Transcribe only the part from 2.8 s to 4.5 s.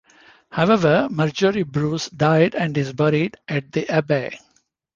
buried at the Abbey.